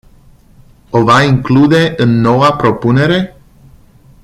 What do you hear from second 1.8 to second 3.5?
în noua propunere?